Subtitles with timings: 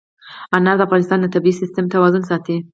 [0.57, 2.55] انار د افغانستان د طبعي سیسټم توازن ساتي.